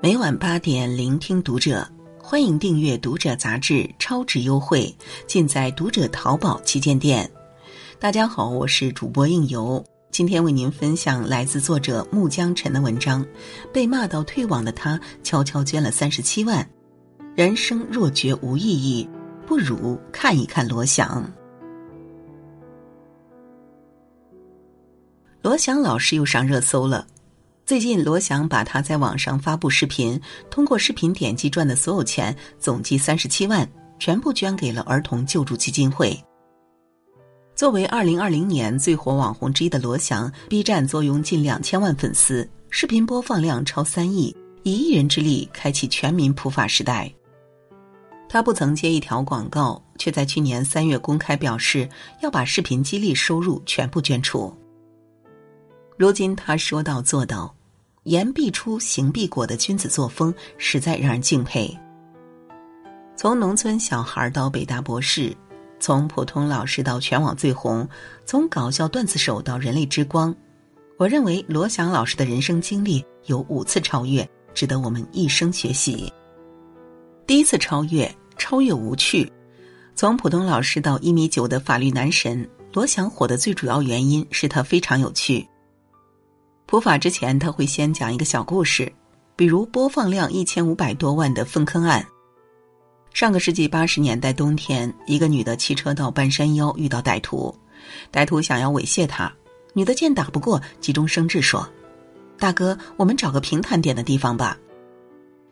[0.00, 1.86] 每晚八点，聆听读者，
[2.22, 4.94] 欢迎订阅《读者》杂志，超值优惠
[5.26, 7.28] 尽在《读者》淘宝旗舰店。
[7.98, 13.26] 大家好，我是主播应由，今天为您分享来自作者木江晨的文章。
[13.72, 16.68] 被骂到退网的他，悄悄捐了三十七万。
[17.34, 19.08] 人生若觉无意义，
[19.46, 21.28] 不如看一看罗翔。
[25.42, 27.04] 罗翔老师又上热搜了。
[27.68, 30.18] 最近，罗翔把他在网上发布视频，
[30.48, 36.18] 通过视频点击赚的所有钱，总计三十七万，全部捐给了儿童救助基金会。
[37.54, 47.12] 作为二零二零年最火网红之一的罗翔，B 站坐拥近两千万粉丝，视频播放量超三亿，以一人之力开启全民普法时代。
[48.30, 51.86] 他不曾接一条广告，却在去年三月公开表示
[52.22, 54.56] 要把视频激励收入全部捐出。
[55.98, 57.54] 如今他说到做到，
[58.08, 61.76] 言必出，行必果的君子作风，实在让人敬佩。
[63.14, 65.36] 从农村小孩到北大博士。
[65.80, 67.88] 从普通老师到全网最红，
[68.24, 70.34] 从搞笑段子手到人类之光，
[70.96, 76.12] 我认为罗翔老师的人生经历有五次超越，值得我们一生学习。
[77.28, 79.30] 第一次超越，超越无趣。
[79.94, 85.46] 从普通老师到一米九的法律男神，罗翔火的最主要原因是他非常有趣。
[86.68, 88.92] 普法之前，他会先讲一个小故事，
[89.34, 92.06] 比如播放量一千五百多万的粪坑案。
[93.14, 97.56] 上个世纪八十年代冬天，一个女的骑车到半山腰遇到歹徒，
[98.12, 99.32] 歹徒想要猥亵她，
[99.72, 101.66] 女的见打不过，急中生智说
[102.38, 104.54] ：“大哥，我们找个平坦点的地方吧。”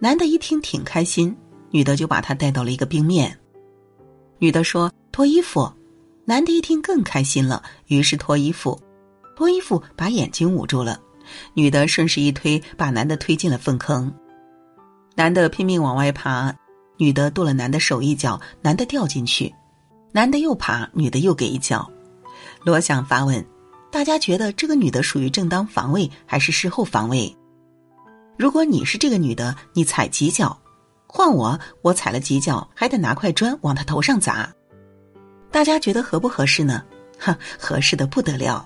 [0.00, 1.36] 男的一听挺开心，
[1.70, 3.38] 女的就把他带到了一个冰面。
[4.38, 5.70] 女的说：“脱衣服。”
[6.24, 8.80] 男的一听更开心了，于是脱衣服，
[9.36, 11.00] 脱衣服把眼睛捂住了，
[11.54, 14.12] 女的顺势一推，把男的推进了粪坑，
[15.14, 16.54] 男的拼命往外爬。
[16.98, 19.52] 女的跺了男的手一脚，男的掉进去，
[20.12, 21.90] 男的又爬，女的又给一脚。
[22.62, 23.44] 罗翔发问：
[23.90, 27.34] 大家觉得这个女的属于正当防卫还是事后防卫？
[28.38, 30.56] 如果你是这个女的，你踩几脚？
[31.08, 34.48] 换我，我踩了几脚，还得拿块砖往她头上砸。
[35.50, 36.84] 大家觉得合不合适呢？
[37.18, 38.64] 哈，合适的不得了。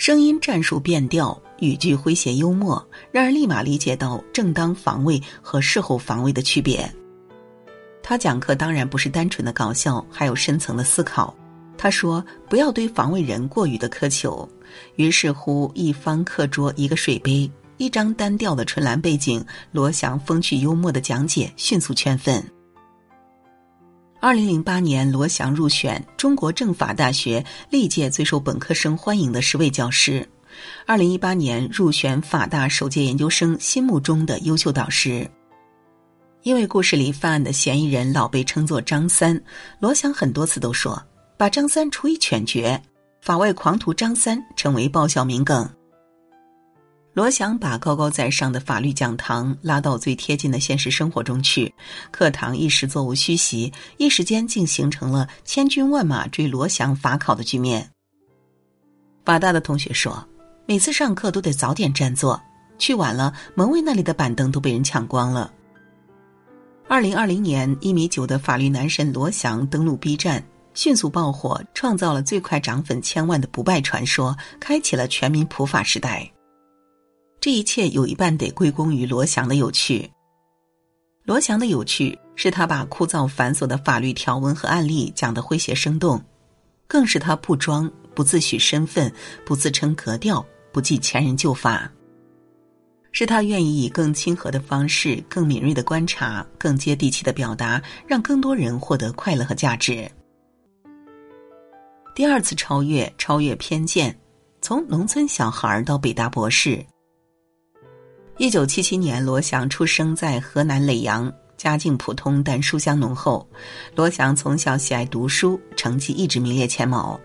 [0.00, 1.38] 声音战术变调。
[1.58, 6.90] 语句诙谐幽默，让人立马理解到正当防卫和事后防卫的区别。
[8.02, 11.36] 他讲课当然不是单纯的搞笑，还有深层的思考。
[11.76, 14.48] 他说：“不要对防卫人过于的苛求。”
[14.96, 22.42] 于是乎，一方课桌，一个水杯，一张单调的纯蓝背景，罗翔风趣幽默的讲解迅速圈粉。
[24.22, 30.28] 二零零八年，罗翔入选中国政法大学历届最受本科生欢迎的十位教师。
[30.84, 35.26] 二零一八年入选法大首届研究生心目中的优秀导师。
[36.42, 39.40] 因为故事里犯案的嫌疑人老被称作张三，
[39.78, 41.02] 罗翔很多次都说
[41.38, 42.78] 把张三处以犬诀，
[43.22, 45.66] 法外狂徒张三成为爆笑名梗。
[47.12, 51.72] 罗翔把高高在上的法律讲堂拉到最贴近的现实生活中去，
[52.10, 57.90] 课堂一时座无虚席，一时间竟形成了千军万马追罗翔法考的局面。
[59.24, 60.26] 法大的同学说。
[60.66, 62.40] 每次上课都得早点占座，
[62.78, 65.52] 去晚了门卫那里的板凳都被人抢光了。
[66.86, 70.40] 二零二零年，一米九的法律男神罗翔登陆 B 站，
[70.72, 76.30] 迅速爆火，创造了最快涨粉千万的不败传说，开启了全民普法时代。
[77.40, 80.10] 这一切有一半得归功于罗翔的有趣。
[81.24, 86.22] 罗翔的有趣是他把枯燥繁琐的法律条文和案例讲得诙谐生动，
[86.86, 89.12] 更是他不装、不自诩身份、
[89.44, 90.44] 不自称格调。
[90.72, 91.90] 不计前人旧法，
[93.10, 100.08] 是他愿意以更亲和的方式、更敏锐的观察、更接地气的表达，让更多人获得快乐和价值。
[102.14, 104.16] 第二次超越，超越偏见，
[104.62, 106.86] 从农村小孩到北大博士。
[108.40, 113.46] 一九七七年，罗翔出生在河南耒阳，家境普通但书香浓厚。
[113.94, 117.20] 罗翔从小喜爱读书，成绩一直名列前茅。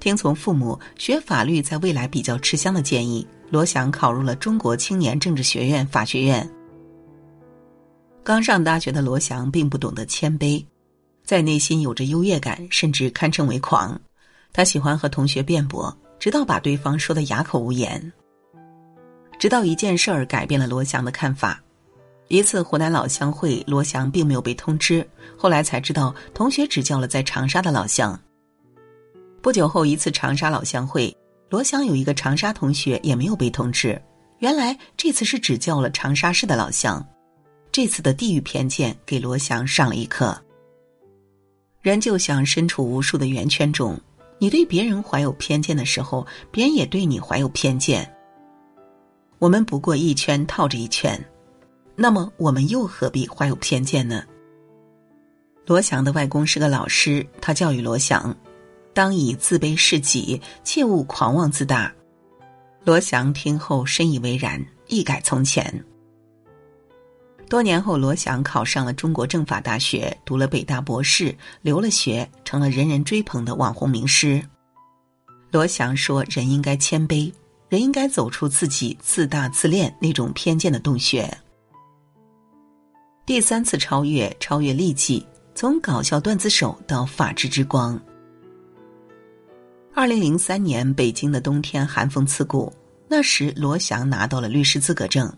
[0.00, 6.46] 听从父母学法律在未来比较吃香的建议，罗翔考入了中国青年政治学院法学院。
[8.22, 10.62] 刚上大学的罗翔并不懂得谦卑，
[11.24, 13.98] 在内心有着优越感，甚至堪称为狂。
[14.52, 18.12] 他喜欢和同学辩驳，直到把对方说的哑口无言。
[19.44, 21.62] 直到一件事儿改变了罗翔的看法。
[22.28, 25.06] 一次湖南老乡会，罗翔并没有被通知，
[25.36, 28.18] 后来才知道同学指教了在长沙的老乡。
[29.42, 31.14] 不久后，一次长沙老乡会，
[31.50, 34.00] 罗翔有一个长沙同学也没有被通知，
[34.38, 37.06] 原来这次是只叫了长沙市的老乡。
[37.70, 40.34] 这次的地域偏见给罗翔上了一课。
[41.82, 44.00] 人就像身处无数的圆圈中，
[44.38, 48.10] 你对别人怀有偏见的时候，别人也对你怀有偏见。
[49.44, 51.22] 我们不过一圈套着一圈，
[51.96, 54.24] 那么我们又何必怀有偏见呢？
[55.66, 58.34] 罗翔的外公是个老师，他教育罗翔：
[58.94, 61.92] 当以自卑示己，切勿狂妄自大。
[62.84, 65.84] 罗翔听后深以为然，一改从前。
[67.46, 74.42] 多年后，罗翔考上了中国政法大学，读了北大博士，留了学，成了人人追捧的网红名师。
[75.50, 77.30] 罗翔说：“人应该谦卑，
[77.74, 81.28] 人应该走出自己自大自恋那种偏见的洞穴。”
[83.26, 88.00] 第三次超越，超越利己，从搞笑段子手到法治之光。
[89.92, 92.72] 二零零三年，北京的冬天寒风刺骨，
[93.08, 95.32] 那时罗翔拿到了律师资格证。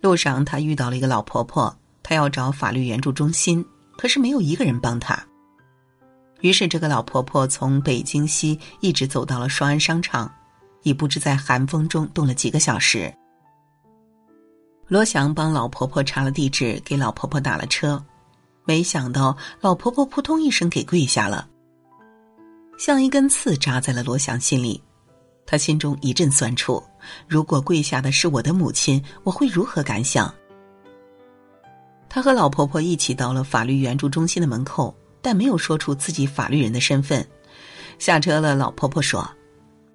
[0.00, 3.64] 路上，他遇到了一个老婆婆，她要找法律援助中心，
[3.96, 5.18] 可是没有一个人帮她。
[6.40, 10.28] 于是，这个老婆婆从北京西一直走到了双安商场，
[10.82, 13.12] 已不知在寒风中冻了几个小时。
[14.88, 18.02] 罗翔帮老婆婆查了地址，给老婆婆打了车，
[18.64, 21.48] 没想到老婆婆扑通一声给跪下了，
[22.78, 24.82] 像一根刺扎在了罗翔心里。
[25.46, 26.82] 他心中一阵酸楚，
[27.26, 30.32] 如果跪下的是我的母亲，我会如何感想？
[32.08, 37.26] 他和老婆婆一起到了法律援助中心的门口，但没有说出自己法律人的身份。
[37.98, 39.28] 下车了，老婆婆说：“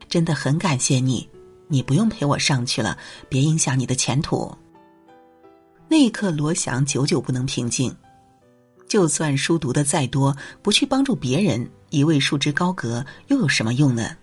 [0.07, 1.27] 真的很感谢你，
[1.67, 2.97] 你不用陪我上去了，
[3.29, 4.53] 别影响你的前途。”
[5.89, 7.95] 那一刻，罗翔久久不能平静。
[8.87, 14.15] 就算书读的再多，不去帮助别人，一味束之高阁，又有什么用呢？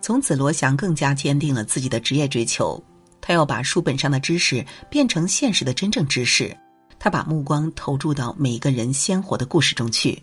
[0.00, 2.82] 从此，罗翔更加坚定了自己的职业追求。
[3.20, 6.54] 他要把书本上的知识变成现实的真正知识。
[6.98, 10.22] 他把目光投注到每一个人鲜活的故事中去。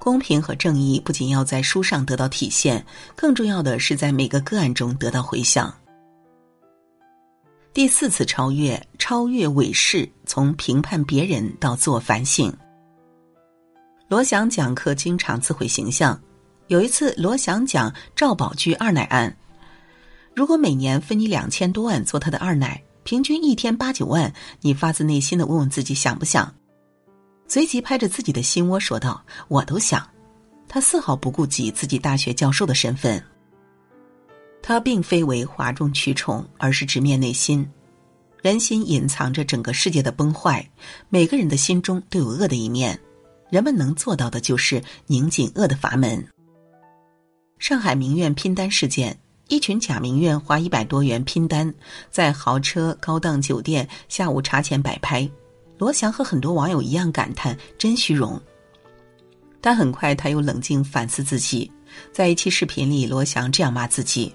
[0.00, 5.72] 公平和正义不仅要在书上得到体现，更重要的是在每个个案中得到回响。
[7.74, 12.50] 第四次超越，超越伪饰，从评判别人到自我反省。
[14.08, 16.18] 罗翔讲课经常自毁形象。
[16.68, 19.36] 有一次，罗翔讲赵宝驹二奶案，
[20.34, 24.32] 如果每年分你两千多万做他的二奶，平均一天八九万，
[24.62, 26.52] 你发自内心的问问自己想不想？
[27.50, 30.08] 随即拍着自己的心窝说道：“我都想。”
[30.70, 33.20] 他丝毫不顾及自己大学教授的身份。
[34.62, 37.68] 他并非为哗众取宠，而是直面内心。
[38.40, 40.64] 人心隐藏着整个世界的崩坏，
[41.08, 42.96] 每个人的心中都有恶的一面，
[43.50, 46.24] 人们能做到的就是拧紧恶的阀门。
[47.58, 49.18] 上海名媛拼单事件，
[49.48, 51.74] 一群假名媛花一百多元拼单，
[52.12, 55.28] 在豪车、高档酒店下午茶前摆拍。
[55.80, 58.38] 罗翔和很多网友一样感叹：“真虚荣。”
[59.62, 61.72] 但很快他又冷静反思自己，
[62.12, 64.30] 在一期视频里，罗翔这样骂自己：“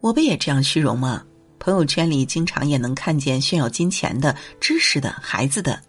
[0.00, 1.24] 我不也这样虚荣吗？
[1.58, 5.80] 朋友圈里经常也能看见炫耀金钱的、知识的、孩子的，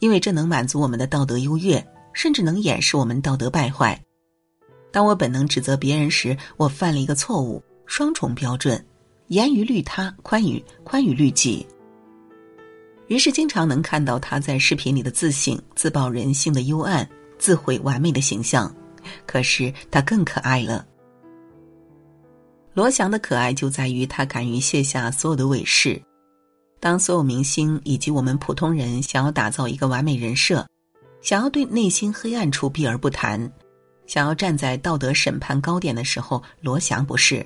[0.00, 1.82] 因为这能满足我们的道德优越，
[2.12, 3.98] 甚至能掩饰我们道德败坏。”
[4.92, 8.84] 当我本能指责别人时，我犯了一个错误，双重标准，
[9.28, 11.66] 严于律他，宽于宽于律己。
[13.10, 17.06] 于是经常能看到他在视频里的自省、自曝人性的幽暗、
[17.40, 18.72] 自毁完美的形象。
[19.26, 20.86] 可是他更可爱了。
[22.72, 26.00] 罗翔的可爱就在于他敢于卸下所有的伪饰。
[26.78, 30.64] 当所有明星以及我们普通人想要打造一个完美人设，
[31.20, 33.50] 想要对内心黑暗处避而不谈。
[34.06, 37.44] 想要站在道德审判高点的时候，罗翔不是。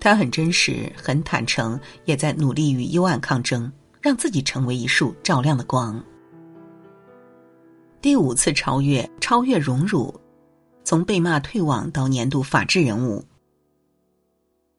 [0.00, 3.70] 他很真实，很坦诚，也在努力与幽暗抗争，
[4.06, 6.00] 让自己成为一束照亮的光。
[8.00, 10.14] 第五次超越，超越荣辱，
[10.84, 13.24] 从被骂退网到年度法治人物。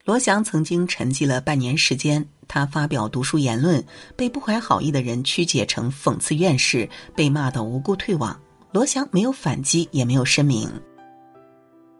[0.06, 3.84] 罗翔曾经沉寂了半年时间，他发表读书言论，
[4.16, 8.40] 被不怀好意的人曲解成讽刺院士，被骂到无辜退网。
[8.72, 10.72] 罗翔没有反击，也没有声明，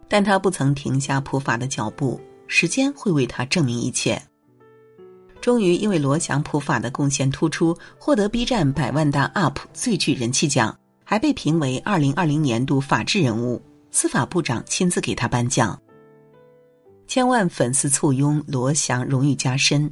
[0.08, 2.18] 但他不曾停下普法的脚步。
[2.46, 4.18] 时间会为他证明一切。
[5.48, 13.58] 终于，因为罗翔普法的贡献突出，获得 B 站百万大 UP 最具人气奖，还被评为二零二零年度法治人物。
[13.90, 15.80] 司法部长亲自给他颁奖。
[17.06, 19.90] 千万粉丝簇拥，罗翔荣誉加深。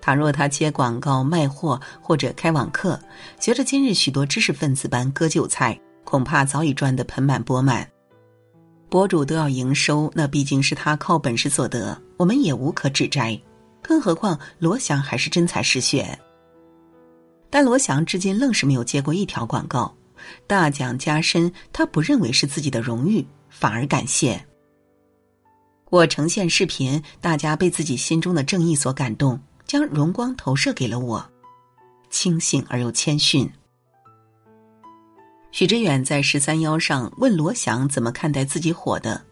[0.00, 2.96] 倘若他接广告、卖货或者开网课，
[3.40, 5.76] 学着今日许多知识分子般割韭菜。
[6.04, 7.84] 恐怕早已赚得盆满钵满。
[8.88, 13.36] 博主都要营收，那毕竟是他靠本事所得，我们也无可指摘。
[13.82, 16.18] 更何况罗翔还是真才实学。
[17.50, 19.94] 但罗翔至今愣是没有接过一条广告，
[20.46, 24.42] 大奖加身，他不认为是自己的荣誉，反而感谢。
[25.90, 31.22] 我呈现视频，大家被自己心中的正义所感动，将荣光投射给了我，
[32.08, 33.46] 清醒而又谦逊。
[35.50, 39.22] 许知远在十三邀上问罗翔怎么看待自己火的，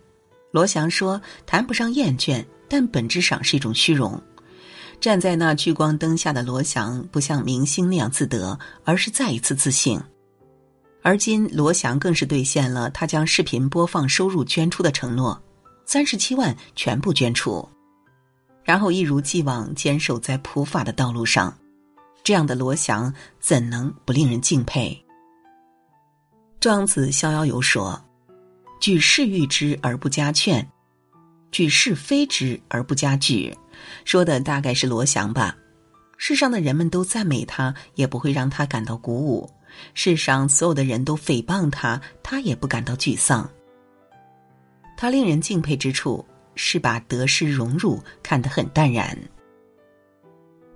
[0.50, 4.23] 罗翔说谈不上厌倦，但本质上是一种虚荣。
[5.00, 9.99] 站在那聚光灯下的罗翔，不像明星那样自得，而是再一次自信。
[11.02, 15.42] 而今，罗翔更是兑现了他将视频播放收入捐出的承诺，
[15.87, 17.66] 三十七万全部捐出，
[18.62, 21.57] 然后一如既往坚守在普法的道路上。
[22.23, 25.02] 这样的罗翔，怎能不令人敬佩？
[26.61, 27.99] 庄子逍遥游说
[28.78, 30.69] ：“举世誉之而不加劝，
[31.50, 33.57] 举是非之而不加惧。”
[34.04, 35.56] 说的大概是罗翔吧。
[36.16, 39.49] 世上的人们都赞美他，也不会让他感到鼓舞；
[39.94, 43.49] 世上所有的人都诽谤他，他也不感到沮丧。
[44.99, 46.22] 他令人敬佩之处
[46.56, 49.16] 是把得失荣辱看得很淡然。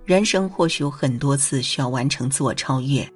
[0.03, 3.07] 人生或许有很多次需要完成自我超越，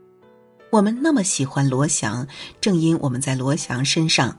[0.71, 2.27] 我们那么喜欢罗翔，
[2.61, 4.37] 正因我们在罗翔身上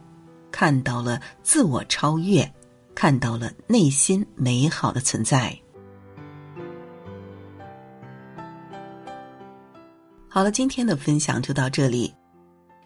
[0.53, 2.49] 看到了自我超越。
[2.95, 5.57] 看到了内心美好的存在。
[10.29, 12.15] 好了，今天的分享就到这里。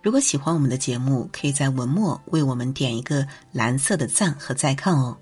[0.02, 5.16] 如果喜欢我们的节目，可以在文末为我们点一个蓝色的赞和再看哦。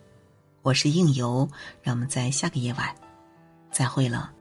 [0.62, 1.48] 我是应由，
[1.82, 2.88] 让我们在下个夜晚
[3.70, 4.32] 再会了。